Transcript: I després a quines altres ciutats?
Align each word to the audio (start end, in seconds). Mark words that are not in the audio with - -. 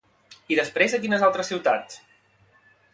I 0.53 0.57
després 0.59 0.97
a 0.97 1.01
quines 1.05 1.27
altres 1.29 1.53
ciutats? 1.55 2.03